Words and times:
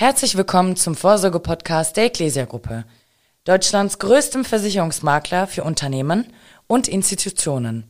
Herzlich 0.00 0.34
willkommen 0.34 0.76
zum 0.76 0.94
Vorsorge-Podcast 0.94 1.94
der 1.94 2.06
Ecclesia 2.06 2.46
Gruppe, 2.46 2.86
Deutschlands 3.44 3.98
größtem 3.98 4.46
Versicherungsmakler 4.46 5.46
für 5.46 5.62
Unternehmen 5.62 6.32
und 6.66 6.88
Institutionen. 6.88 7.84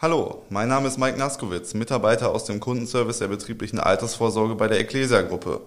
Hallo, 0.00 0.44
mein 0.48 0.68
Name 0.68 0.88
ist 0.88 0.96
Mike 0.96 1.18
Naskowitz, 1.18 1.74
Mitarbeiter 1.74 2.30
aus 2.30 2.46
dem 2.46 2.58
Kundenservice 2.58 3.18
der 3.18 3.28
betrieblichen 3.28 3.80
Altersvorsorge 3.80 4.54
bei 4.54 4.66
der 4.66 4.80
Ecclesia 4.80 5.20
Gruppe. 5.20 5.60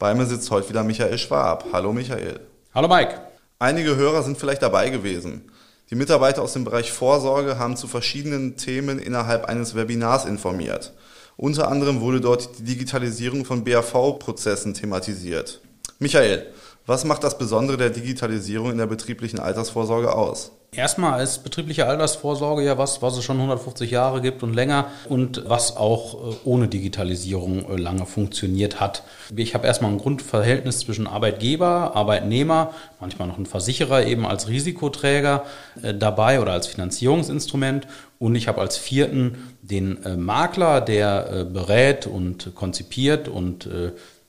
Bei 0.00 0.12
mir 0.12 0.26
sitzt 0.26 0.50
heute 0.50 0.68
wieder 0.68 0.82
Michael 0.82 1.18
Schwab. 1.18 1.66
Hallo 1.72 1.92
Michael. 1.92 2.40
Hallo 2.74 2.88
Mike. 2.88 3.14
Einige 3.60 3.94
Hörer 3.94 4.24
sind 4.24 4.38
vielleicht 4.38 4.62
dabei 4.62 4.90
gewesen. 4.90 5.52
Die 5.90 5.94
Mitarbeiter 5.94 6.42
aus 6.42 6.54
dem 6.54 6.64
Bereich 6.64 6.90
Vorsorge 6.90 7.60
haben 7.60 7.76
zu 7.76 7.86
verschiedenen 7.86 8.56
Themen 8.56 8.98
innerhalb 8.98 9.44
eines 9.44 9.76
Webinars 9.76 10.24
informiert. 10.24 10.92
Unter 11.36 11.68
anderem 11.68 12.00
wurde 12.00 12.20
dort 12.20 12.58
die 12.58 12.64
Digitalisierung 12.64 13.44
von 13.44 13.64
BAV-Prozessen 13.64 14.74
thematisiert. 14.74 15.60
Michael, 15.98 16.46
was 16.86 17.04
macht 17.04 17.24
das 17.24 17.38
Besondere 17.38 17.76
der 17.76 17.90
Digitalisierung 17.90 18.70
in 18.70 18.78
der 18.78 18.86
betrieblichen 18.86 19.38
Altersvorsorge 19.38 20.14
aus? 20.14 20.52
Erstmal 20.74 21.22
ist 21.22 21.44
betriebliche 21.44 21.86
Altersvorsorge 21.86 22.64
ja 22.64 22.78
was, 22.78 23.02
was 23.02 23.18
es 23.18 23.24
schon 23.24 23.36
150 23.36 23.90
Jahre 23.90 24.22
gibt 24.22 24.42
und 24.42 24.54
länger 24.54 24.86
und 25.06 25.42
was 25.46 25.76
auch 25.76 26.14
äh, 26.14 26.34
ohne 26.44 26.66
Digitalisierung 26.66 27.68
äh, 27.68 27.76
lange 27.76 28.06
funktioniert 28.06 28.80
hat. 28.80 29.02
Ich 29.36 29.52
habe 29.52 29.66
erstmal 29.66 29.90
ein 29.90 29.98
Grundverhältnis 29.98 30.78
zwischen 30.78 31.06
Arbeitgeber, 31.06 31.94
Arbeitnehmer, 31.94 32.72
manchmal 33.00 33.28
noch 33.28 33.36
ein 33.36 33.44
Versicherer 33.44 34.06
eben 34.06 34.24
als 34.24 34.48
Risikoträger 34.48 35.44
äh, 35.82 35.92
dabei 35.92 36.40
oder 36.40 36.52
als 36.52 36.68
Finanzierungsinstrument 36.68 37.86
und 38.18 38.34
ich 38.34 38.48
habe 38.48 38.62
als 38.62 38.78
vierten 38.78 39.54
den 39.60 39.98
Makler, 40.16 40.80
der 40.80 41.44
berät 41.44 42.06
und 42.06 42.54
konzipiert 42.54 43.26
und 43.26 43.68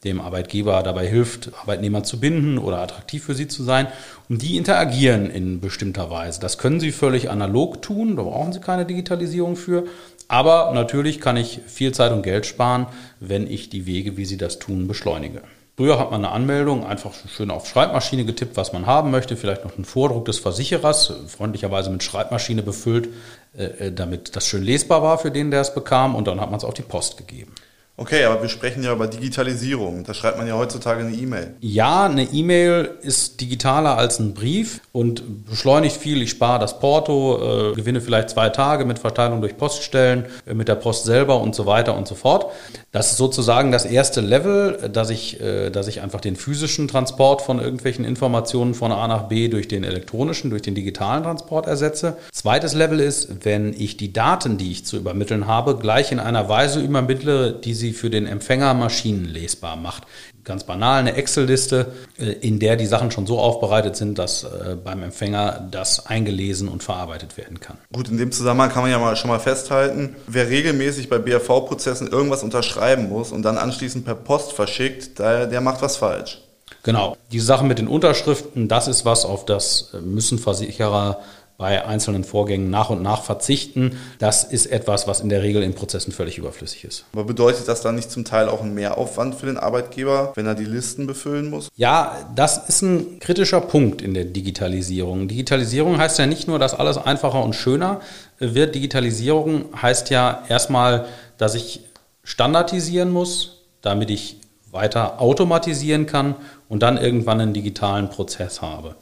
dem 0.03 0.21
Arbeitgeber 0.21 0.84
dabei 0.84 1.07
hilft, 1.07 1.52
Arbeitnehmer 1.62 2.03
zu 2.03 2.20
binden 2.20 2.58
oder 2.58 2.80
attraktiv 2.80 3.23
für 3.23 3.36
sie 3.36 3.47
zu 3.47 3.64
sein. 3.64 3.88
Und 4.30 4.41
die 4.41 4.58
interagieren 4.58 5.30
in 5.30 5.59
bestimmter 5.59 6.09
Weise. 6.09 6.39
Das 6.39 6.58
können 6.58 6.80
sie 6.80 6.91
völlig 6.91 7.30
analog 7.30 7.81
tun, 7.81 8.16
da 8.16 8.23
brauchen 8.23 8.53
sie 8.53 8.59
keine 8.59 8.86
Digitalisierung 8.86 9.55
für. 9.55 9.86
Aber 10.27 10.72
natürlich 10.73 11.22
kann 11.22 11.38
ich 11.38 11.61
viel 11.67 11.92
Zeit 11.94 12.11
und 12.11 12.23
Geld 12.23 12.45
sparen, 12.45 12.88
wenn 13.19 13.45
ich 13.47 13.69
die 13.69 13.86
Wege, 13.86 14.17
wie 14.17 14.25
sie 14.25 14.38
das 14.38 14.59
tun, 14.59 14.88
beschleunige. 14.88 15.42
Früher 15.75 15.97
hat 15.97 16.11
man 16.11 16.23
eine 16.23 16.33
Anmeldung 16.33 16.86
einfach 16.86 17.14
schön 17.36 17.49
auf 17.49 17.67
Schreibmaschine 17.67 18.25
getippt, 18.25 18.58
was 18.58 18.73
man 18.73 18.86
haben 18.86 19.09
möchte, 19.09 19.36
vielleicht 19.36 19.66
noch 19.66 19.75
einen 19.75 19.86
Vordruck 19.86 20.25
des 20.25 20.38
Versicherers, 20.38 21.11
freundlicherweise 21.27 21.89
mit 21.89 22.03
Schreibmaschine 22.03 22.61
befüllt, 22.61 23.09
äh, 23.58 23.88
äh, 23.88 23.92
damit 23.92 24.36
das 24.36 24.45
schön 24.45 24.61
lesbar 24.61 25.02
war 25.02 25.17
für 25.17 25.31
den, 25.31 25.49
der 25.49 25.61
es 25.61 25.73
bekam, 25.73 26.14
und 26.14 26.27
dann 26.27 26.39
hat 26.39 26.52
man 26.52 26.59
es 26.59 26.64
auf 26.64 26.75
die 26.75 26.83
Post 26.83 27.17
gegeben. 27.17 27.53
Okay, 27.95 28.25
aber 28.25 28.41
wir 28.41 28.49
sprechen 28.49 28.81
ja 28.81 28.91
über 28.91 29.05
Digitalisierung. 29.05 30.03
Da 30.03 30.16
schreibt 30.16 30.39
man 30.39 30.47
ja 30.47 30.55
heutzutage 30.55 31.02
eine 31.02 31.16
E-Mail. 31.16 31.53
Ja, 31.59 32.05
eine 32.05 32.23
E-Mail 32.23 32.89
ist 33.03 33.39
digitaler 33.39 33.99
als 33.99 34.17
ein 34.17 34.33
Brief 34.33 34.81
und 34.91 35.45
beschleunigt 35.45 35.95
viel. 35.95 36.23
Ich 36.23 36.31
spare 36.31 36.59
das 36.59 36.80
Porto, 36.80 37.71
äh, 37.71 37.75
gewinne 37.75 38.02
vielleicht 38.02 38.31
zwei 38.31 38.49
Tage 38.49 38.86
mit 38.86 38.97
Verteilung 38.97 39.41
durch 39.41 39.58
Poststellen, 39.58 40.25
äh, 40.47 40.55
mit 40.55 40.69
der 40.69 40.75
Post 40.75 41.05
selber 41.05 41.39
und 41.39 41.53
so 41.53 41.67
weiter 41.67 41.95
und 41.95 42.08
so 42.08 42.16
fort. 42.16 42.52
Das 42.91 43.11
ist 43.11 43.17
sozusagen 43.17 43.71
das 43.71 43.86
erste 43.86 44.21
Level, 44.21 44.89
dass 44.91 45.11
ich, 45.11 45.39
äh, 45.39 45.69
dass 45.69 45.88
ich 45.88 46.02
einfach 46.02 46.19
den 46.19 46.36
physischen 46.36 46.88
Transport 46.88 47.44
von 47.44 47.59
irgendwelchen 47.59 48.05
Informationen 48.05 48.73
von 48.73 48.91
A 48.91 49.08
nach 49.08 49.27
B 49.27 49.49
durch 49.49 49.67
den 49.67 49.83
elektronischen, 49.83 50.49
durch 50.49 50.64
den 50.64 50.73
digitalen 50.73 51.21
Transport 51.21 51.67
ersetze. 51.67 52.17
Zweites 52.31 52.73
Level 52.73 52.99
ist, 52.99 53.45
wenn 53.45 53.71
ich 53.71 53.97
die 53.97 54.14
Daten, 54.14 54.58
die 54.58 54.71
ich 54.71 54.83
zu 54.83 54.97
übermitteln 54.97 55.45
habe, 55.45 55.77
gleich 55.77 56.11
in 56.11 56.19
einer 56.19 56.49
Weise 56.49 56.81
übermittle, 56.81 57.53
die 57.53 57.75
sie 57.75 57.83
für 57.92 58.09
den 58.09 58.26
Empfänger 58.26 58.73
maschinenlesbar 58.73 59.76
macht. 59.76 60.03
Ganz 60.45 60.64
banal 60.64 61.00
eine 61.00 61.16
Excel-Liste, 61.16 61.94
äh, 62.17 62.31
in 62.31 62.59
der 62.59 62.78
die 62.78 62.86
Sachen 62.86 63.12
schon 63.12 63.28
so 63.28 63.39
aufbereitet 63.39 63.98
sind, 63.98 64.17
dass 64.17 64.44
äh, 64.44 64.78
beim 64.81 65.03
Empfänger 65.03 65.67
das 65.70 66.06
eingelesen 66.06 66.70
und 66.70 66.83
verarbeitet 66.83 67.36
werden 67.38 67.60
kann. 67.60 67.77
Gut, 67.92 68.10
in 68.10 68.17
dem 68.17 68.32
Zusammenhang 68.32 68.70
kann 68.70 68.83
man 68.83 68.92
ja 68.92 68.99
mal 68.99 69.16
schon 69.16 69.30
mal 69.30 69.39
festhalten, 69.39 70.16
wer 70.27 70.49
regelmäßig 70.49 71.10
bei 71.10 71.17
BRV-Prozessen 71.17 72.08
irgendwas 72.08 72.43
unterschreiben 72.43 73.10
muss 73.10 73.32
und 73.32 73.43
dann 73.43 73.58
anschließend 73.58 74.05
per 74.05 74.16
Post 74.16 74.54
verschickt, 74.54 75.20
der, 75.20 75.48
der 75.48 75.60
macht 75.60 75.82
was 75.82 75.98
falsch. 75.98 76.39
Genau. 76.83 77.16
Die 77.32 77.39
Sache 77.39 77.66
mit 77.66 77.80
den 77.80 77.88
Unterschriften, 77.88 78.67
das 78.67 78.88
ist 78.88 79.05
was, 79.05 79.26
auf 79.26 79.45
das 79.45 79.92
äh, 79.93 80.02
müssen 80.02 80.38
Versicherer 80.38 81.20
bei 81.58 81.86
einzelnen 81.86 82.23
Vorgängen 82.23 82.69
nach 82.69 82.89
und 82.89 83.02
nach 83.02 83.23
verzichten. 83.23 83.97
Das 84.19 84.43
ist 84.43 84.65
etwas, 84.65 85.08
was 85.08 85.19
in 85.21 85.30
der 85.30 85.43
Regel 85.43 85.61
in 85.64 85.73
Prozessen 85.73 86.11
völlig 86.11 86.37
überflüssig 86.37 86.83
ist. 86.83 87.05
Aber 87.14 87.23
bedeutet 87.23 87.67
das 87.67 87.81
dann 87.81 87.95
nicht 87.95 88.11
zum 88.11 88.25
Teil 88.25 88.49
auch 88.49 88.61
einen 88.61 88.73
Mehraufwand 88.73 89.36
für 89.36 89.45
den 89.45 89.58
Arbeitgeber, 89.58 90.33
wenn 90.36 90.45
er 90.45 90.55
die 90.55 90.65
Listen 90.65 91.08
befüllen 91.08 91.49
muss? 91.49 91.69
Ja, 91.75 92.30
das 92.36 92.69
ist 92.69 92.81
ein 92.81 93.19
kritischer 93.19 93.61
Punkt 93.61 94.02
in 94.02 94.13
der 94.13 94.25
Digitalisierung. 94.25 95.27
Digitalisierung 95.27 95.97
heißt 95.97 96.19
ja 96.19 96.25
nicht 96.25 96.47
nur, 96.47 96.59
dass 96.59 96.73
alles 96.73 96.97
einfacher 96.97 97.43
und 97.43 97.53
schöner 97.53 98.02
wird. 98.39 98.75
Digitalisierung 98.75 99.65
heißt 99.80 100.09
ja 100.09 100.43
erstmal, 100.49 101.05
dass 101.37 101.55
ich 101.55 101.81
standardisieren 102.23 103.11
muss, 103.11 103.61
damit 103.81 104.09
ich 104.09 104.37
weiter 104.71 105.21
automatisieren 105.21 106.08
kann 106.08 106.36
und 106.67 106.81
dann 106.81 106.97
irgendwann 106.97 107.39
einen 107.39 107.53
digitalen 107.53 108.09
Prozess 108.09 108.61
habe. 108.61 108.95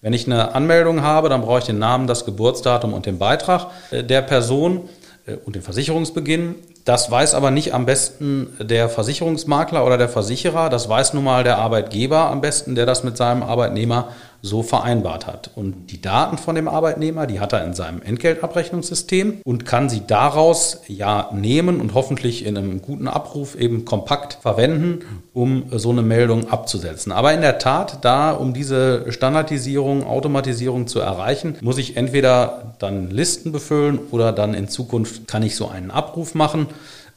Wenn 0.00 0.12
ich 0.12 0.26
eine 0.26 0.54
Anmeldung 0.54 1.02
habe, 1.02 1.28
dann 1.28 1.40
brauche 1.40 1.60
ich 1.60 1.64
den 1.64 1.78
Namen, 1.78 2.06
das 2.06 2.24
Geburtsdatum 2.24 2.92
und 2.92 3.06
den 3.06 3.18
Beitrag 3.18 3.68
äh, 3.90 4.04
der 4.04 4.22
Person 4.22 4.88
äh, 5.26 5.36
und 5.44 5.56
den 5.56 5.62
Versicherungsbeginn. 5.62 6.54
Das 6.84 7.10
weiß 7.10 7.34
aber 7.34 7.50
nicht 7.50 7.74
am 7.74 7.84
besten 7.84 8.56
der 8.60 8.88
Versicherungsmakler 8.88 9.84
oder 9.84 9.98
der 9.98 10.08
Versicherer. 10.08 10.70
Das 10.70 10.88
weiß 10.88 11.14
nun 11.14 11.24
mal 11.24 11.42
der 11.42 11.58
Arbeitgeber 11.58 12.30
am 12.30 12.40
besten, 12.40 12.76
der 12.76 12.86
das 12.86 13.02
mit 13.02 13.16
seinem 13.16 13.42
Arbeitnehmer 13.42 14.10
so 14.42 14.62
vereinbart 14.62 15.26
hat. 15.26 15.50
Und 15.54 15.90
die 15.90 16.00
Daten 16.00 16.38
von 16.38 16.54
dem 16.54 16.68
Arbeitnehmer, 16.68 17.26
die 17.26 17.40
hat 17.40 17.52
er 17.52 17.64
in 17.64 17.74
seinem 17.74 18.02
Entgeltabrechnungssystem 18.02 19.40
und 19.44 19.66
kann 19.66 19.88
sie 19.88 20.02
daraus 20.06 20.82
ja 20.88 21.30
nehmen 21.32 21.80
und 21.80 21.94
hoffentlich 21.94 22.44
in 22.44 22.56
einem 22.56 22.82
guten 22.82 23.08
Abruf 23.08 23.54
eben 23.56 23.84
kompakt 23.84 24.38
verwenden, 24.42 25.00
um 25.32 25.64
so 25.72 25.90
eine 25.90 26.02
Meldung 26.02 26.50
abzusetzen. 26.50 27.12
Aber 27.12 27.32
in 27.32 27.40
der 27.40 27.58
Tat, 27.58 28.04
da 28.04 28.32
um 28.32 28.54
diese 28.54 29.10
Standardisierung, 29.12 30.06
Automatisierung 30.06 30.86
zu 30.86 31.00
erreichen, 31.00 31.56
muss 31.60 31.78
ich 31.78 31.96
entweder 31.96 32.74
dann 32.78 33.10
Listen 33.10 33.52
befüllen 33.52 33.98
oder 34.10 34.32
dann 34.32 34.54
in 34.54 34.68
Zukunft 34.68 35.26
kann 35.26 35.42
ich 35.42 35.56
so 35.56 35.68
einen 35.68 35.90
Abruf 35.90 36.34
machen. 36.34 36.68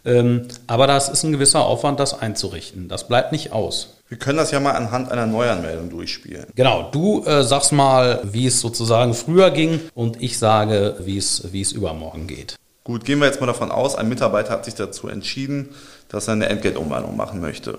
Ähm, 0.09 0.47
aber 0.65 0.87
das 0.87 1.07
ist 1.07 1.23
ein 1.23 1.31
gewisser 1.31 1.63
Aufwand, 1.63 1.99
das 1.99 2.19
einzurichten. 2.19 2.87
Das 2.87 3.07
bleibt 3.07 3.31
nicht 3.31 3.51
aus. 3.51 3.95
Wir 4.07 4.17
können 4.17 4.39
das 4.39 4.49
ja 4.49 4.59
mal 4.59 4.71
anhand 4.71 5.11
einer 5.11 5.27
Neuanmeldung 5.27 5.91
durchspielen. 5.91 6.47
Genau, 6.55 6.89
du 6.91 7.23
äh, 7.25 7.43
sagst 7.43 7.71
mal, 7.71 8.21
wie 8.23 8.47
es 8.47 8.59
sozusagen 8.59 9.13
früher 9.13 9.51
ging 9.51 9.79
und 9.93 10.19
ich 10.21 10.39
sage, 10.39 10.95
wie 11.01 11.17
es, 11.17 11.53
wie 11.53 11.61
es 11.61 11.71
übermorgen 11.71 12.25
geht. 12.25 12.55
Gut, 12.83 13.05
gehen 13.05 13.19
wir 13.19 13.27
jetzt 13.27 13.39
mal 13.39 13.45
davon 13.45 13.69
aus, 13.71 13.93
ein 13.95 14.09
Mitarbeiter 14.09 14.49
hat 14.49 14.65
sich 14.65 14.73
dazu 14.73 15.09
entschieden, 15.09 15.69
dass 16.07 16.27
er 16.27 16.33
eine 16.33 16.49
Entgeltumwandlung 16.49 17.15
machen 17.15 17.39
möchte. 17.39 17.77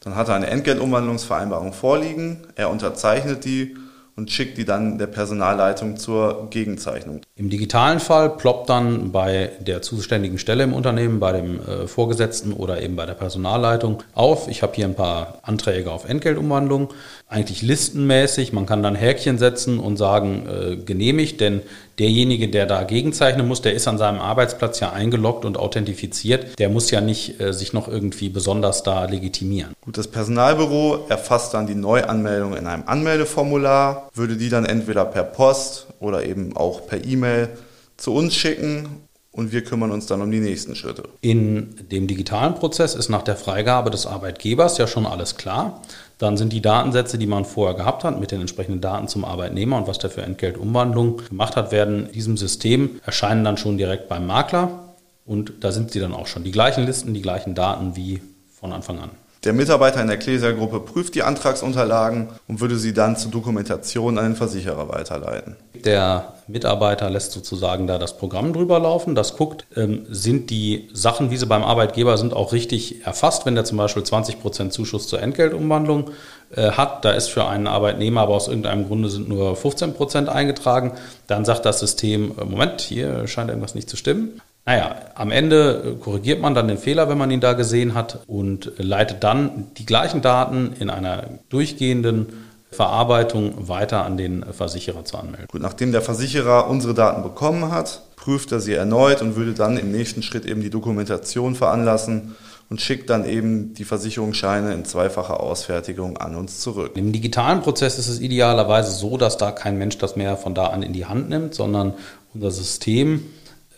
Dann 0.00 0.16
hat 0.16 0.28
er 0.28 0.34
eine 0.34 0.48
Entgeltumwandlungsvereinbarung 0.48 1.72
vorliegen, 1.72 2.38
er 2.56 2.70
unterzeichnet 2.70 3.44
die 3.44 3.76
und 4.18 4.32
schickt 4.32 4.58
die 4.58 4.64
dann 4.64 4.98
der 4.98 5.06
Personalleitung 5.06 5.96
zur 5.96 6.50
Gegenzeichnung. 6.50 7.20
Im 7.36 7.50
digitalen 7.50 8.00
Fall 8.00 8.30
ploppt 8.30 8.68
dann 8.68 9.12
bei 9.12 9.52
der 9.60 9.80
zuständigen 9.80 10.38
Stelle 10.38 10.64
im 10.64 10.72
Unternehmen, 10.72 11.20
bei 11.20 11.32
dem 11.32 11.60
äh, 11.60 11.86
Vorgesetzten 11.86 12.52
oder 12.52 12.82
eben 12.82 12.96
bei 12.96 13.06
der 13.06 13.14
Personalleitung 13.14 14.02
auf. 14.14 14.48
Ich 14.48 14.62
habe 14.62 14.74
hier 14.74 14.86
ein 14.86 14.96
paar 14.96 15.38
Anträge 15.42 15.92
auf 15.92 16.04
Entgeltumwandlung, 16.04 16.92
eigentlich 17.30 17.60
listenmäßig. 17.60 18.54
Man 18.54 18.64
kann 18.64 18.82
dann 18.82 18.94
Häkchen 18.94 19.36
setzen 19.36 19.78
und 19.78 19.98
sagen, 19.98 20.46
äh, 20.46 20.76
genehmigt, 20.76 21.40
denn 21.40 21.60
derjenige, 21.98 22.48
der 22.48 22.64
da 22.64 22.84
gegenzeichnen 22.84 23.46
muss, 23.46 23.60
der 23.60 23.74
ist 23.74 23.86
an 23.86 23.98
seinem 23.98 24.18
Arbeitsplatz 24.18 24.80
ja 24.80 24.92
eingeloggt 24.92 25.44
und 25.44 25.58
authentifiziert. 25.58 26.58
Der 26.58 26.70
muss 26.70 26.90
ja 26.90 27.02
nicht 27.02 27.38
äh, 27.40 27.52
sich 27.52 27.74
noch 27.74 27.86
irgendwie 27.86 28.30
besonders 28.30 28.82
da 28.82 29.04
legitimieren. 29.04 29.74
Gut, 29.82 29.98
das 29.98 30.08
Personalbüro 30.08 31.06
erfasst 31.10 31.52
dann 31.52 31.66
die 31.66 31.74
Neuanmeldung 31.74 32.56
in 32.56 32.66
einem 32.66 32.84
Anmeldeformular, 32.86 34.08
würde 34.14 34.36
die 34.36 34.48
dann 34.48 34.64
entweder 34.64 35.04
per 35.04 35.24
Post 35.24 35.86
oder 36.00 36.24
eben 36.24 36.56
auch 36.56 36.86
per 36.86 37.04
E-Mail 37.04 37.50
zu 37.98 38.14
uns 38.14 38.34
schicken 38.34 39.07
und 39.38 39.52
wir 39.52 39.62
kümmern 39.62 39.92
uns 39.92 40.06
dann 40.06 40.20
um 40.20 40.32
die 40.32 40.40
nächsten 40.40 40.74
Schritte. 40.74 41.04
In 41.20 41.76
dem 41.92 42.08
digitalen 42.08 42.56
Prozess 42.56 42.96
ist 42.96 43.08
nach 43.08 43.22
der 43.22 43.36
Freigabe 43.36 43.88
des 43.88 44.04
Arbeitgebers 44.04 44.78
ja 44.78 44.88
schon 44.88 45.06
alles 45.06 45.36
klar. 45.36 45.80
Dann 46.18 46.36
sind 46.36 46.52
die 46.52 46.60
Datensätze, 46.60 47.18
die 47.18 47.28
man 47.28 47.44
vorher 47.44 47.76
gehabt 47.76 48.02
hat, 48.02 48.18
mit 48.18 48.32
den 48.32 48.40
entsprechenden 48.40 48.80
Daten 48.80 49.06
zum 49.06 49.24
Arbeitnehmer 49.24 49.76
und 49.76 49.86
was 49.86 50.00
der 50.00 50.10
für 50.10 50.22
Entgeltumwandlung 50.22 51.22
gemacht 51.28 51.54
hat, 51.54 51.70
werden 51.70 52.06
in 52.06 52.12
diesem 52.12 52.36
System 52.36 52.98
erscheinen 53.06 53.44
dann 53.44 53.56
schon 53.56 53.78
direkt 53.78 54.08
beim 54.08 54.26
Makler 54.26 54.96
und 55.24 55.52
da 55.60 55.70
sind 55.70 55.92
sie 55.92 56.00
dann 56.00 56.14
auch 56.14 56.26
schon. 56.26 56.42
Die 56.42 56.50
gleichen 56.50 56.84
Listen, 56.84 57.14
die 57.14 57.22
gleichen 57.22 57.54
Daten 57.54 57.94
wie 57.94 58.20
von 58.50 58.72
Anfang 58.72 58.98
an. 58.98 59.10
Der 59.44 59.52
Mitarbeiter 59.52 60.00
in 60.00 60.08
der 60.08 60.16
Ecclesia-Gruppe 60.16 60.80
prüft 60.80 61.14
die 61.14 61.22
Antragsunterlagen 61.22 62.26
und 62.48 62.60
würde 62.60 62.76
sie 62.76 62.92
dann 62.92 63.16
zur 63.16 63.30
Dokumentation 63.30 64.18
an 64.18 64.24
den 64.24 64.34
Versicherer 64.34 64.88
weiterleiten. 64.88 65.54
Der 65.84 66.34
Mitarbeiter 66.48 67.10
lässt 67.10 67.32
sozusagen 67.32 67.86
da 67.86 67.98
das 67.98 68.16
Programm 68.16 68.52
drüber 68.52 68.78
laufen, 68.78 69.14
das 69.14 69.36
guckt, 69.36 69.66
ähm, 69.76 70.06
sind 70.08 70.50
die 70.50 70.88
Sachen, 70.92 71.30
wie 71.30 71.36
sie 71.36 71.46
beim 71.46 71.62
Arbeitgeber 71.62 72.16
sind, 72.16 72.32
auch 72.32 72.52
richtig 72.52 73.04
erfasst. 73.04 73.44
Wenn 73.44 73.54
der 73.54 73.64
zum 73.64 73.76
Beispiel 73.78 74.02
20% 74.02 74.70
Zuschuss 74.70 75.08
zur 75.08 75.20
Entgeltumwandlung 75.20 76.10
äh, 76.54 76.70
hat, 76.70 77.04
da 77.04 77.12
ist 77.12 77.28
für 77.28 77.46
einen 77.46 77.66
Arbeitnehmer 77.66 78.22
aber 78.22 78.34
aus 78.34 78.48
irgendeinem 78.48 78.86
Grunde 78.86 79.10
sind 79.10 79.28
nur 79.28 79.54
15% 79.56 80.26
eingetragen, 80.26 80.92
dann 81.26 81.44
sagt 81.44 81.66
das 81.66 81.80
System, 81.80 82.32
äh, 82.38 82.44
Moment, 82.44 82.80
hier 82.80 83.26
scheint 83.26 83.50
irgendwas 83.50 83.74
nicht 83.74 83.90
zu 83.90 83.96
stimmen. 83.96 84.40
Naja, 84.64 84.96
am 85.14 85.30
Ende 85.30 85.96
äh, 85.96 86.02
korrigiert 86.02 86.40
man 86.40 86.54
dann 86.54 86.68
den 86.68 86.78
Fehler, 86.78 87.08
wenn 87.08 87.18
man 87.18 87.30
ihn 87.30 87.40
da 87.40 87.52
gesehen 87.52 87.94
hat 87.94 88.20
und 88.26 88.72
leitet 88.78 89.22
dann 89.22 89.68
die 89.76 89.86
gleichen 89.86 90.22
Daten 90.22 90.74
in 90.78 90.88
einer 90.88 91.24
durchgehenden 91.50 92.47
Verarbeitung 92.70 93.68
weiter 93.68 94.04
an 94.04 94.16
den 94.16 94.44
Versicherer 94.52 95.04
zu 95.04 95.16
anmelden. 95.16 95.46
Gut, 95.50 95.62
nachdem 95.62 95.92
der 95.92 96.02
Versicherer 96.02 96.68
unsere 96.68 96.94
Daten 96.94 97.22
bekommen 97.22 97.70
hat, 97.70 98.02
prüft 98.16 98.52
er 98.52 98.60
sie 98.60 98.74
erneut 98.74 99.22
und 99.22 99.36
würde 99.36 99.54
dann 99.54 99.78
im 99.78 99.90
nächsten 99.90 100.22
Schritt 100.22 100.44
eben 100.44 100.60
die 100.60 100.70
Dokumentation 100.70 101.54
veranlassen 101.54 102.36
und 102.68 102.80
schickt 102.82 103.08
dann 103.08 103.24
eben 103.24 103.72
die 103.72 103.84
Versicherungsscheine 103.84 104.74
in 104.74 104.84
zweifacher 104.84 105.40
Ausfertigung 105.40 106.18
an 106.18 106.34
uns 106.34 106.60
zurück. 106.60 106.92
Im 106.96 107.12
digitalen 107.12 107.62
Prozess 107.62 107.98
ist 107.98 108.08
es 108.08 108.20
idealerweise 108.20 108.90
so, 108.90 109.16
dass 109.16 109.38
da 109.38 109.50
kein 109.50 109.78
Mensch 109.78 109.96
das 109.96 110.16
mehr 110.16 110.36
von 110.36 110.54
da 110.54 110.66
an 110.66 110.82
in 110.82 110.92
die 110.92 111.06
Hand 111.06 111.30
nimmt, 111.30 111.54
sondern 111.54 111.94
unser 112.34 112.50
System 112.50 113.24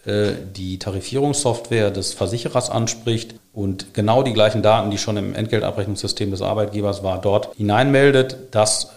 äh, 0.05 0.33
die 0.57 0.79
Tarifierungssoftware 0.79 1.93
des 1.93 2.13
Versicherers 2.13 2.71
anspricht 2.71 3.37
und 3.53 3.95
genau 3.95 4.23
die 4.23 4.33
gleichen 4.33 4.63
Daten, 4.63 4.91
die 4.91 4.99
schon 4.99 5.17
im 5.17 5.35
Entgeltabrechnungssystem 5.35 6.31
des 6.31 6.43
Arbeitgebers 6.43 7.03
war, 7.03 7.21
dort 7.21 7.55
hineinmeldet, 7.57 8.37
das 8.53 8.93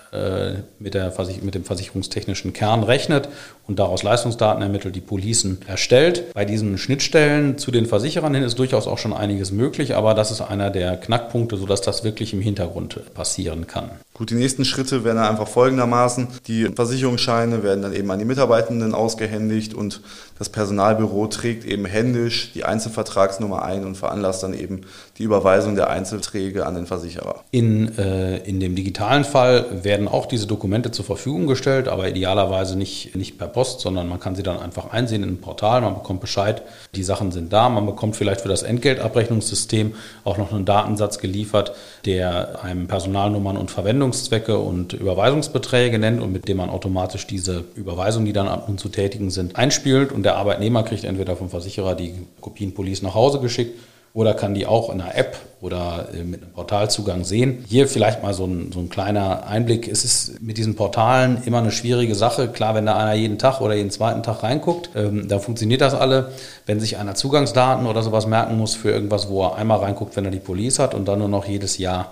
mit, 0.79 0.93
der, 0.93 1.13
mit 1.41 1.55
dem 1.55 1.63
versicherungstechnischen 1.63 2.53
Kern 2.53 2.83
rechnet 2.83 3.29
und 3.67 3.79
daraus 3.79 4.03
Leistungsdaten 4.03 4.61
ermittelt, 4.61 4.95
die 4.95 5.01
Policen 5.01 5.59
erstellt. 5.67 6.33
Bei 6.33 6.45
diesen 6.45 6.77
Schnittstellen 6.77 7.57
zu 7.57 7.71
den 7.71 7.85
Versicherern 7.85 8.33
hin 8.33 8.43
ist 8.43 8.59
durchaus 8.59 8.87
auch 8.87 8.97
schon 8.97 9.13
einiges 9.13 9.51
möglich, 9.51 9.95
aber 9.95 10.13
das 10.13 10.31
ist 10.31 10.41
einer 10.41 10.69
der 10.69 10.97
Knackpunkte, 10.97 11.57
sodass 11.57 11.81
das 11.81 12.03
wirklich 12.03 12.33
im 12.33 12.41
Hintergrund 12.41 12.99
passieren 13.13 13.67
kann. 13.67 13.91
Gut, 14.13 14.29
die 14.29 14.35
nächsten 14.35 14.65
Schritte 14.65 15.03
werden 15.03 15.17
einfach 15.17 15.47
folgendermaßen. 15.47 16.27
Die 16.47 16.65
Versicherungsscheine 16.65 17.63
werden 17.63 17.81
dann 17.81 17.93
eben 17.93 18.11
an 18.11 18.19
die 18.19 18.25
Mitarbeitenden 18.25 18.93
ausgehändigt 18.93 19.73
und 19.73 20.01
das 20.37 20.49
Personalbüro 20.49 21.27
trägt 21.27 21.65
eben 21.65 21.85
händisch 21.85 22.51
die 22.53 22.65
Einzelvertragsnummer 22.65 23.63
ein 23.63 23.85
und 23.85 23.95
veranlasst 23.95 24.43
dann 24.43 24.53
eben 24.53 24.81
die 25.17 25.23
Überweisung 25.23 25.75
der 25.75 25.89
Einzelträge 25.89 26.65
an 26.65 26.75
den 26.75 26.85
Versicherer. 26.85 27.43
In, 27.51 27.97
äh, 27.97 28.37
in 28.39 28.59
dem 28.59 28.75
digitalen 28.75 29.23
Fall 29.23 29.83
werden 29.83 30.07
auch 30.07 30.25
diese 30.25 30.47
Dokumente 30.47 30.91
zur 30.91 31.05
Verfügung 31.05 31.47
gestellt, 31.47 31.87
aber 31.87 32.09
idealerweise 32.09 32.77
nicht, 32.77 33.15
nicht 33.15 33.37
per 33.37 33.47
Post, 33.47 33.81
sondern 33.81 34.07
man 34.07 34.19
kann 34.19 34.35
sie 34.35 34.43
dann 34.43 34.59
einfach 34.59 34.91
einsehen 34.91 35.23
in 35.23 35.29
einem 35.29 35.37
Portal, 35.37 35.81
man 35.81 35.93
bekommt 35.93 36.21
Bescheid, 36.21 36.63
die 36.95 37.03
Sachen 37.03 37.31
sind 37.31 37.53
da, 37.53 37.69
man 37.69 37.85
bekommt 37.85 38.15
vielleicht 38.15 38.41
für 38.41 38.49
das 38.49 38.63
Entgeltabrechnungssystem 38.63 39.93
auch 40.23 40.37
noch 40.37 40.51
einen 40.51 40.65
Datensatz 40.65 41.19
geliefert, 41.19 41.73
der 42.05 42.63
einem 42.63 42.87
Personalnummern 42.87 43.57
und 43.57 43.71
Verwendung 43.71 43.93
Verwendungszwecke 43.93 44.57
und 44.57 44.93
Überweisungsbeträge 44.93 45.99
nennt 45.99 46.21
und 46.21 46.31
mit 46.31 46.47
dem 46.47 46.57
man 46.57 46.69
automatisch 46.69 47.27
diese 47.27 47.63
Überweisungen, 47.75 48.25
die 48.25 48.33
dann 48.33 48.47
ab 48.47 48.67
und 48.67 48.79
zu 48.79 48.89
tätigen 48.89 49.29
sind, 49.29 49.55
einspielt. 49.55 50.11
Und 50.11 50.23
der 50.23 50.37
Arbeitnehmer 50.37 50.83
kriegt 50.83 51.03
entweder 51.03 51.35
vom 51.35 51.49
Versicherer 51.49 51.95
die 51.95 52.13
Kopien 52.41 52.73
Police 52.73 53.01
nach 53.01 53.13
Hause 53.13 53.39
geschickt 53.39 53.77
oder 54.13 54.35
kann 54.35 54.53
die 54.53 54.67
auch 54.67 54.91
in 54.91 55.01
einer 55.01 55.15
App 55.15 55.37
oder 55.59 56.09
äh, 56.13 56.23
mit 56.23 56.43
einem 56.43 56.51
Portalzugang 56.51 57.23
sehen. 57.23 57.63
Hier 57.67 57.87
vielleicht 57.87 58.21
mal 58.21 58.33
so 58.33 58.45
ein, 58.45 58.71
so 58.71 58.79
ein 58.79 58.89
kleiner 58.89 59.47
Einblick. 59.47 59.87
Es 59.87 60.03
ist 60.03 60.41
mit 60.41 60.57
diesen 60.57 60.75
Portalen 60.75 61.41
immer 61.45 61.59
eine 61.59 61.71
schwierige 61.71 62.13
Sache. 62.13 62.49
Klar, 62.49 62.75
wenn 62.75 62.85
da 62.85 62.97
einer 62.97 63.13
jeden 63.13 63.39
Tag 63.39 63.61
oder 63.61 63.73
jeden 63.73 63.89
zweiten 63.89 64.21
Tag 64.21 64.43
reinguckt, 64.43 64.91
ähm, 64.95 65.27
dann 65.27 65.39
funktioniert 65.39 65.81
das 65.81 65.95
alle. 65.95 66.31
Wenn 66.65 66.79
sich 66.79 66.97
einer 66.97 67.15
Zugangsdaten 67.15 67.87
oder 67.87 68.03
sowas 68.03 68.27
merken 68.27 68.57
muss 68.57 68.75
für 68.75 68.91
irgendwas, 68.91 69.29
wo 69.29 69.43
er 69.43 69.55
einmal 69.55 69.79
reinguckt, 69.79 70.15
wenn 70.15 70.25
er 70.25 70.31
die 70.31 70.39
Police 70.39 70.79
hat 70.79 70.93
und 70.93 71.07
dann 71.07 71.19
nur 71.19 71.29
noch 71.29 71.47
jedes 71.47 71.77
Jahr 71.79 72.11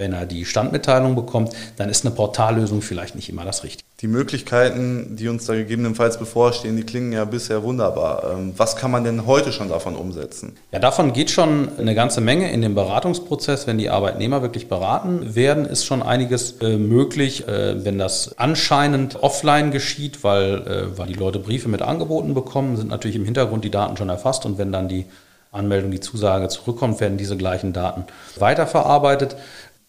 wenn 0.00 0.14
er 0.14 0.26
die 0.26 0.44
Standmitteilung 0.44 1.14
bekommt, 1.14 1.52
dann 1.76 1.88
ist 1.88 2.04
eine 2.04 2.14
Portallösung 2.14 2.82
vielleicht 2.82 3.14
nicht 3.14 3.28
immer 3.28 3.44
das 3.44 3.62
Richtige. 3.62 3.88
Die 4.00 4.08
Möglichkeiten, 4.08 5.14
die 5.16 5.28
uns 5.28 5.44
da 5.44 5.54
gegebenenfalls 5.54 6.18
bevorstehen, 6.18 6.74
die 6.76 6.84
klingen 6.84 7.12
ja 7.12 7.26
bisher 7.26 7.62
wunderbar. 7.62 8.32
Ähm, 8.32 8.54
was 8.56 8.76
kann 8.76 8.90
man 8.90 9.04
denn 9.04 9.26
heute 9.26 9.52
schon 9.52 9.68
davon 9.68 9.94
umsetzen? 9.94 10.56
Ja, 10.72 10.78
davon 10.78 11.12
geht 11.12 11.30
schon 11.30 11.68
eine 11.78 11.94
ganze 11.94 12.22
Menge 12.22 12.50
in 12.50 12.62
dem 12.62 12.74
Beratungsprozess. 12.74 13.66
Wenn 13.66 13.76
die 13.76 13.90
Arbeitnehmer 13.90 14.40
wirklich 14.40 14.68
beraten 14.68 15.34
werden, 15.34 15.66
ist 15.66 15.84
schon 15.84 16.02
einiges 16.02 16.62
äh, 16.62 16.78
möglich. 16.78 17.46
Äh, 17.46 17.84
wenn 17.84 17.98
das 17.98 18.38
anscheinend 18.38 19.22
offline 19.22 19.70
geschieht, 19.70 20.24
weil, 20.24 20.66
äh, 20.66 20.98
weil 20.98 21.08
die 21.08 21.14
Leute 21.14 21.38
Briefe 21.38 21.68
mit 21.68 21.82
Angeboten 21.82 22.32
bekommen, 22.32 22.78
sind 22.78 22.88
natürlich 22.88 23.16
im 23.16 23.26
Hintergrund 23.26 23.64
die 23.64 23.70
Daten 23.70 23.98
schon 23.98 24.08
erfasst 24.08 24.46
und 24.46 24.56
wenn 24.56 24.72
dann 24.72 24.88
die 24.88 25.04
Anmeldung, 25.52 25.90
die 25.90 26.00
Zusage 26.00 26.48
zurückkommt, 26.48 27.00
werden 27.00 27.18
diese 27.18 27.36
gleichen 27.36 27.72
Daten 27.72 28.04
weiterverarbeitet. 28.36 29.36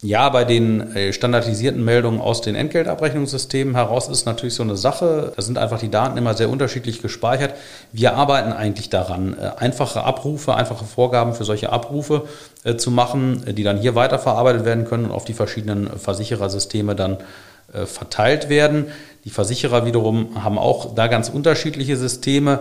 Ja, 0.03 0.29
bei 0.29 0.45
den 0.45 0.95
äh, 0.95 1.13
standardisierten 1.13 1.85
Meldungen 1.85 2.19
aus 2.19 2.41
den 2.41 2.55
Entgeltabrechnungssystemen 2.55 3.75
heraus 3.75 4.09
ist 4.09 4.25
natürlich 4.25 4.55
so 4.55 4.63
eine 4.63 4.75
Sache. 4.75 5.31
Da 5.35 5.41
sind 5.43 5.59
einfach 5.59 5.77
die 5.77 5.91
Daten 5.91 6.17
immer 6.17 6.33
sehr 6.33 6.49
unterschiedlich 6.49 7.03
gespeichert. 7.03 7.53
Wir 7.91 8.15
arbeiten 8.15 8.51
eigentlich 8.51 8.89
daran, 8.89 9.37
äh, 9.37 9.51
einfache 9.57 10.03
Abrufe, 10.03 10.55
einfache 10.55 10.85
Vorgaben 10.85 11.35
für 11.35 11.43
solche 11.43 11.71
Abrufe 11.71 12.23
äh, 12.63 12.77
zu 12.77 12.89
machen, 12.89 13.43
die 13.55 13.61
dann 13.61 13.77
hier 13.77 13.93
weiterverarbeitet 13.93 14.65
werden 14.65 14.85
können 14.85 15.05
und 15.05 15.11
auf 15.11 15.25
die 15.25 15.33
verschiedenen 15.33 15.87
Versicherersysteme 15.87 16.95
dann 16.95 17.17
verteilt 17.85 18.49
werden. 18.49 18.87
Die 19.23 19.29
Versicherer 19.29 19.85
wiederum 19.85 20.43
haben 20.43 20.57
auch 20.57 20.93
da 20.93 21.07
ganz 21.07 21.29
unterschiedliche 21.29 21.95
Systeme. 21.95 22.59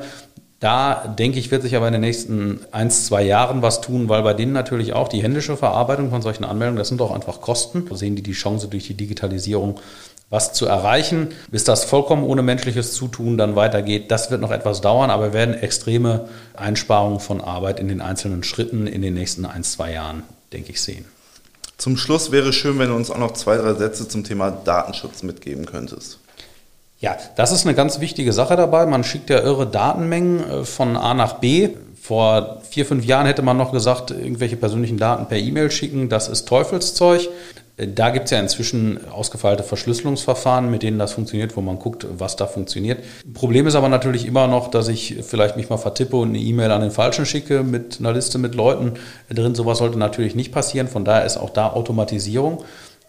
Da 0.61 1.07
denke 1.19 1.39
ich, 1.39 1.51
wird 1.51 1.63
sich 1.63 1.75
aber 1.75 1.87
in 1.87 1.95
den 1.95 2.03
nächsten 2.03 2.61
ein, 2.71 2.91
zwei 2.91 3.23
Jahren 3.23 3.63
was 3.63 3.81
tun, 3.81 4.11
weil 4.11 4.23
bei 4.23 4.35
denen 4.35 4.53
natürlich 4.53 4.93
auch 4.93 5.09
die 5.09 5.23
händische 5.23 5.57
Verarbeitung 5.57 6.11
von 6.11 6.21
solchen 6.21 6.45
Anmeldungen, 6.45 6.77
das 6.77 6.89
sind 6.89 7.01
doch 7.01 7.13
einfach 7.13 7.41
Kosten. 7.41 7.87
Da 7.89 7.97
sehen 7.97 8.15
die 8.15 8.23
die 8.23 8.33
Chance 8.33 8.69
durch 8.69 8.87
die 8.87 8.95
Digitalisierung 8.95 9.81
was 10.29 10.53
zu 10.53 10.67
erreichen. 10.67 11.29
Bis 11.51 11.65
das 11.65 11.85
vollkommen 11.85 12.25
ohne 12.25 12.43
menschliches 12.43 12.93
Zutun 12.93 13.39
dann 13.39 13.57
weitergeht, 13.57 14.11
das 14.11 14.31
wird 14.31 14.43
noch 14.43 14.51
etwas 14.51 14.83
dauern, 14.83 15.09
aber 15.09 15.29
wir 15.29 15.33
werden 15.33 15.55
extreme 15.55 16.29
Einsparungen 16.55 17.21
von 17.21 17.41
Arbeit 17.41 17.81
in 17.81 17.89
den 17.89 18.03
einzelnen 18.03 18.43
Schritten 18.43 18.87
in 18.87 19.01
den 19.01 19.15
nächsten 19.15 19.47
ein, 19.47 19.65
zwei 19.65 19.93
Jahren, 19.93 20.23
denke 20.53 20.73
ich, 20.73 20.83
sehen. 20.83 21.07
Zum 21.79 21.97
Schluss 21.97 22.31
wäre 22.33 22.53
schön, 22.53 22.79
wenn 22.79 22.91
du 22.91 22.95
uns 22.95 23.11
auch 23.11 23.17
noch 23.17 23.33
zwei, 23.33 23.57
drei 23.57 23.73
Sätze 23.73 24.07
zum 24.07 24.25
Thema 24.25 24.51
Datenschutz 24.51 25.23
mitgeben 25.23 25.65
könntest. 25.65 26.19
Ja, 27.01 27.17
das 27.35 27.51
ist 27.51 27.65
eine 27.67 27.75
ganz 27.75 28.01
wichtige 28.01 28.33
Sache 28.35 28.57
dabei. 28.57 28.85
Man 28.85 29.05
schickt 29.05 29.31
ja 29.31 29.41
irre 29.41 29.67
Datenmengen 29.67 30.51
äh, 30.51 30.65
von 30.65 30.97
A 30.97 31.15
nach 31.15 31.35
B. 31.35 31.71
Vor 31.99 32.61
vier, 32.69 32.85
fünf 32.87 33.05
Jahren 33.05 33.27
hätte 33.27 33.43
man 33.43 33.57
noch 33.57 33.73
gesagt, 33.73 34.11
irgendwelche 34.11 34.57
persönlichen 34.57 34.99
Daten 34.99 35.27
per 35.27 35.39
E-Mail 35.39 35.71
schicken, 35.71 36.09
das 36.09 36.29
ist 36.29 36.47
Teufelszeug. 36.47 37.29
Äh, 37.79 37.89
da 37.89 38.11
gibt 38.11 38.27
es 38.27 38.33
ja 38.33 38.39
inzwischen 38.39 39.01
ausgefeilte 39.11 39.63
Verschlüsselungsverfahren, 39.63 40.71
mit 40.71 40.83
denen 40.83 40.99
das 40.99 41.15
funktioniert, 41.15 41.57
wo 41.57 41.63
man 41.63 41.79
guckt, 41.79 42.07
was 42.19 42.37
da 42.37 42.47
funktioniert. 42.47 43.03
Problem 43.33 43.67
ist 43.67 43.77
aber 43.77 43.89
natürlich 43.89 44.27
immer 44.27 44.47
noch, 44.47 44.69
dass 44.69 44.89
ich 44.89 45.17
vielleicht 45.23 45.57
mich 45.57 45.71
mal 45.71 45.79
vertippe 45.79 46.17
und 46.17 46.29
eine 46.29 46.39
E-Mail 46.39 46.71
an 46.71 46.83
den 46.83 46.91
Falschen 46.91 47.25
schicke 47.25 47.63
mit 47.63 47.99
einer 47.99 48.13
Liste 48.13 48.37
mit 48.37 48.55
Leuten 48.55 48.93
drin. 49.31 49.55
Sowas 49.55 49.79
sollte 49.79 49.99
natürlich 49.99 50.35
nicht 50.35 50.53
passieren. 50.53 50.87
Von 50.87 51.07
daher 51.07 51.25
ist 51.25 51.39
auch 51.39 51.51
da 51.51 51.71
Automatisierung 51.71 52.63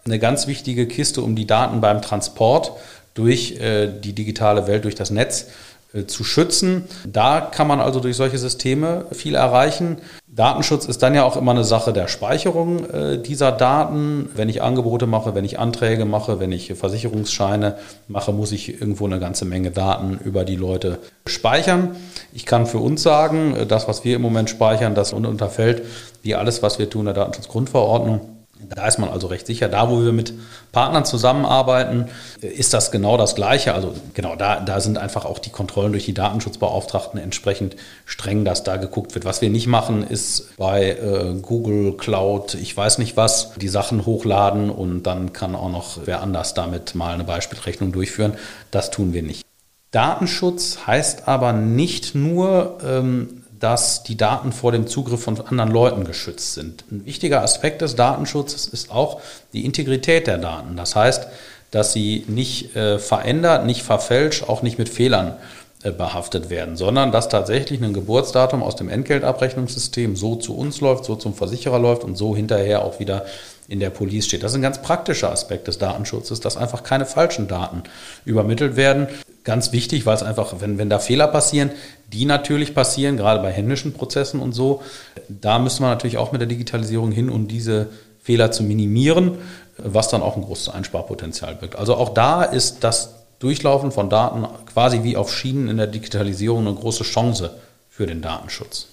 eine 0.04 0.18
ganz 0.18 0.46
wichtige 0.46 0.88
Kiste, 0.88 1.20
um 1.20 1.36
die 1.36 1.46
Daten 1.46 1.80
beim 1.80 2.02
Transport 2.02 2.72
durch 3.14 3.60
äh, 3.60 3.88
die 3.88 4.12
digitale 4.12 4.66
Welt, 4.66 4.84
durch 4.84 4.94
das 4.94 5.10
Netz 5.10 5.48
äh, 5.94 6.06
zu 6.06 6.24
schützen. 6.24 6.84
Da 7.06 7.40
kann 7.40 7.66
man 7.66 7.80
also 7.80 8.00
durch 8.00 8.16
solche 8.16 8.38
Systeme 8.38 9.06
viel 9.12 9.34
erreichen. 9.34 9.98
Datenschutz 10.26 10.86
ist 10.86 11.02
dann 11.02 11.14
ja 11.14 11.24
auch 11.24 11.36
immer 11.36 11.50
eine 11.50 11.64
Sache 11.64 11.92
der 11.92 12.08
Speicherung 12.08 12.88
äh, 12.88 13.18
dieser 13.18 13.52
Daten. 13.52 14.30
Wenn 14.34 14.48
ich 14.48 14.62
Angebote 14.62 15.06
mache, 15.06 15.34
wenn 15.34 15.44
ich 15.44 15.58
Anträge 15.58 16.06
mache, 16.06 16.40
wenn 16.40 16.50
ich 16.50 16.72
Versicherungsscheine 16.72 17.76
mache, 18.08 18.32
muss 18.32 18.52
ich 18.52 18.80
irgendwo 18.80 19.04
eine 19.04 19.20
ganze 19.20 19.44
Menge 19.44 19.70
Daten 19.70 20.18
über 20.24 20.46
die 20.46 20.56
Leute 20.56 20.98
speichern. 21.26 21.96
Ich 22.32 22.46
kann 22.46 22.66
für 22.66 22.78
uns 22.78 23.02
sagen, 23.02 23.54
äh, 23.54 23.66
das, 23.66 23.86
was 23.88 24.02
wir 24.04 24.16
im 24.16 24.22
Moment 24.22 24.48
speichern, 24.48 24.94
das 24.94 25.12
unterfällt 25.12 25.82
wie 26.22 26.34
alles, 26.34 26.62
was 26.62 26.78
wir 26.78 26.88
tun, 26.88 27.04
der 27.04 27.14
Datenschutzgrundverordnung. 27.14 28.31
Da 28.68 28.86
ist 28.86 28.98
man 28.98 29.08
also 29.08 29.26
recht 29.26 29.46
sicher. 29.46 29.68
Da, 29.68 29.90
wo 29.90 30.02
wir 30.02 30.12
mit 30.12 30.34
Partnern 30.72 31.04
zusammenarbeiten, 31.04 32.06
ist 32.40 32.74
das 32.74 32.90
genau 32.90 33.16
das 33.16 33.34
Gleiche. 33.34 33.74
Also 33.74 33.94
genau, 34.14 34.36
da, 34.36 34.60
da 34.60 34.80
sind 34.80 34.98
einfach 34.98 35.24
auch 35.24 35.38
die 35.38 35.50
Kontrollen 35.50 35.92
durch 35.92 36.04
die 36.04 36.14
Datenschutzbeauftragten 36.14 37.20
entsprechend 37.20 37.76
streng, 38.06 38.44
dass 38.44 38.62
da 38.62 38.76
geguckt 38.76 39.14
wird. 39.14 39.24
Was 39.24 39.42
wir 39.42 39.50
nicht 39.50 39.66
machen, 39.66 40.06
ist 40.06 40.56
bei 40.56 40.90
äh, 40.90 41.34
Google 41.40 41.96
Cloud, 41.96 42.54
ich 42.54 42.76
weiß 42.76 42.98
nicht 42.98 43.16
was, 43.16 43.52
die 43.56 43.68
Sachen 43.68 44.06
hochladen 44.06 44.70
und 44.70 45.04
dann 45.04 45.32
kann 45.32 45.54
auch 45.54 45.70
noch 45.70 45.98
wer 46.04 46.22
anders 46.22 46.54
damit 46.54 46.94
mal 46.94 47.14
eine 47.14 47.24
Beispielrechnung 47.24 47.92
durchführen. 47.92 48.34
Das 48.70 48.90
tun 48.90 49.12
wir 49.12 49.22
nicht. 49.22 49.44
Datenschutz 49.92 50.86
heißt 50.86 51.28
aber 51.28 51.52
nicht 51.52 52.14
nur, 52.14 52.78
ähm, 52.82 53.41
dass 53.62 54.02
die 54.02 54.16
Daten 54.16 54.50
vor 54.50 54.72
dem 54.72 54.88
Zugriff 54.88 55.22
von 55.22 55.40
anderen 55.40 55.70
Leuten 55.70 56.02
geschützt 56.02 56.54
sind. 56.54 56.84
Ein 56.90 57.06
wichtiger 57.06 57.42
Aspekt 57.42 57.80
des 57.80 57.94
Datenschutzes 57.94 58.66
ist 58.66 58.90
auch 58.90 59.20
die 59.52 59.64
Integrität 59.64 60.26
der 60.26 60.38
Daten. 60.38 60.76
Das 60.76 60.96
heißt, 60.96 61.28
dass 61.70 61.92
sie 61.92 62.24
nicht 62.26 62.74
äh, 62.74 62.98
verändert, 62.98 63.64
nicht 63.64 63.84
verfälscht, 63.84 64.48
auch 64.48 64.62
nicht 64.62 64.78
mit 64.78 64.88
Fehlern 64.88 65.36
äh, 65.84 65.92
behaftet 65.92 66.50
werden, 66.50 66.76
sondern 66.76 67.12
dass 67.12 67.28
tatsächlich 67.28 67.80
ein 67.80 67.92
Geburtsdatum 67.92 68.64
aus 68.64 68.74
dem 68.74 68.88
Entgeltabrechnungssystem 68.88 70.16
so 70.16 70.34
zu 70.34 70.56
uns 70.56 70.80
läuft, 70.80 71.04
so 71.04 71.14
zum 71.14 71.32
Versicherer 71.32 71.78
läuft 71.78 72.02
und 72.02 72.16
so 72.16 72.34
hinterher 72.34 72.84
auch 72.84 72.98
wieder 72.98 73.24
in 73.68 73.78
der 73.78 73.90
Police 73.90 74.26
steht. 74.26 74.42
Das 74.42 74.52
ist 74.52 74.56
ein 74.56 74.62
ganz 74.62 74.82
praktischer 74.82 75.30
Aspekt 75.30 75.68
des 75.68 75.78
Datenschutzes, 75.78 76.40
dass 76.40 76.56
einfach 76.56 76.82
keine 76.82 77.06
falschen 77.06 77.46
Daten 77.48 77.84
übermittelt 78.24 78.74
werden. 78.76 79.06
Ganz 79.44 79.72
wichtig, 79.72 80.06
weil 80.06 80.14
es 80.14 80.22
einfach, 80.22 80.54
wenn, 80.60 80.78
wenn 80.78 80.88
da 80.88 80.98
Fehler 81.00 81.26
passieren, 81.26 81.70
die 82.12 82.26
natürlich 82.26 82.74
passieren, 82.74 83.16
gerade 83.16 83.42
bei 83.42 83.50
händischen 83.50 83.92
Prozessen 83.92 84.40
und 84.40 84.52
so, 84.52 84.82
da 85.28 85.58
müssen 85.58 85.82
wir 85.82 85.88
natürlich 85.88 86.18
auch 86.18 86.30
mit 86.30 86.40
der 86.40 86.48
Digitalisierung 86.48 87.10
hin, 87.10 87.28
um 87.28 87.48
diese 87.48 87.88
Fehler 88.22 88.52
zu 88.52 88.62
minimieren, 88.62 89.38
was 89.78 90.08
dann 90.08 90.22
auch 90.22 90.36
ein 90.36 90.42
großes 90.42 90.68
Einsparpotenzial 90.68 91.56
birgt. 91.56 91.76
Also 91.76 91.96
auch 91.96 92.10
da 92.10 92.44
ist 92.44 92.84
das 92.84 93.14
Durchlaufen 93.40 93.90
von 93.90 94.08
Daten 94.08 94.46
quasi 94.72 95.02
wie 95.02 95.16
auf 95.16 95.34
Schienen 95.34 95.68
in 95.68 95.76
der 95.76 95.88
Digitalisierung 95.88 96.66
eine 96.66 96.76
große 96.76 97.02
Chance 97.02 97.58
für 97.90 98.06
den 98.06 98.22
Datenschutz. 98.22 98.86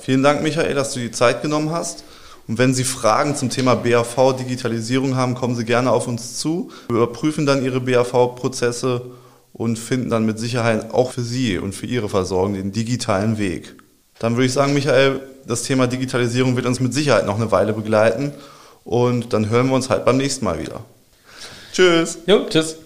Vielen 0.00 0.24
Dank, 0.24 0.42
Michael, 0.42 0.74
dass 0.74 0.92
du 0.94 1.00
die 1.00 1.12
Zeit 1.12 1.42
genommen 1.42 1.70
hast. 1.70 2.02
Und 2.48 2.58
wenn 2.58 2.74
Sie 2.74 2.82
Fragen 2.82 3.36
zum 3.36 3.50
Thema 3.50 3.76
BAV 3.76 4.36
Digitalisierung 4.36 5.14
haben, 5.14 5.34
kommen 5.34 5.54
Sie 5.54 5.64
gerne 5.64 5.92
auf 5.92 6.08
uns 6.08 6.38
zu. 6.38 6.70
Wir 6.88 6.96
überprüfen 6.96 7.46
dann 7.46 7.64
Ihre 7.64 7.80
BAV-Prozesse 7.80 9.02
und 9.52 9.78
finden 9.78 10.10
dann 10.10 10.26
mit 10.26 10.38
Sicherheit 10.38 10.92
auch 10.92 11.12
für 11.12 11.22
Sie 11.22 11.58
und 11.58 11.74
für 11.74 11.86
Ihre 11.86 12.08
Versorgung 12.08 12.54
den 12.54 12.72
digitalen 12.72 13.38
Weg. 13.38 13.74
Dann 14.18 14.34
würde 14.34 14.46
ich 14.46 14.52
sagen, 14.52 14.74
Michael, 14.74 15.20
das 15.46 15.62
Thema 15.62 15.86
Digitalisierung 15.86 16.56
wird 16.56 16.66
uns 16.66 16.80
mit 16.80 16.92
Sicherheit 16.92 17.26
noch 17.26 17.36
eine 17.36 17.50
Weile 17.50 17.72
begleiten 17.72 18.32
und 18.84 19.32
dann 19.32 19.48
hören 19.48 19.68
wir 19.68 19.74
uns 19.74 19.90
halt 19.90 20.04
beim 20.04 20.16
nächsten 20.16 20.44
Mal 20.44 20.58
wieder. 20.58 20.84
Tschüss. 21.72 22.18
Jo, 22.26 22.46
tschüss. 22.48 22.76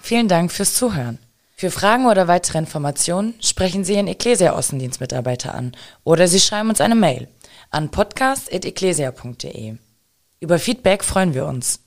Vielen 0.00 0.28
Dank 0.28 0.52
fürs 0.52 0.74
Zuhören. 0.74 1.18
Für 1.54 1.70
Fragen 1.70 2.06
oder 2.06 2.28
weitere 2.28 2.58
Informationen 2.58 3.34
sprechen 3.40 3.84
Sie 3.84 3.94
Ihren 3.94 4.06
Ecclesia-Außendienstmitarbeiter 4.06 5.54
an 5.54 5.72
oder 6.04 6.28
Sie 6.28 6.38
schreiben 6.38 6.68
uns 6.68 6.80
eine 6.80 6.94
Mail 6.94 7.28
an 7.70 7.90
podcast.ecclesia.de. 7.90 9.74
Über 10.40 10.58
Feedback 10.58 11.02
freuen 11.02 11.34
wir 11.34 11.46
uns. 11.46 11.80